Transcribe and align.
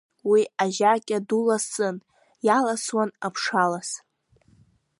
Уи 0.29 0.41
ажакьа 0.63 1.17
ду 1.27 1.41
ласын, 1.47 1.97
иаласуан 2.47 3.09
аԥшалас. 3.27 3.89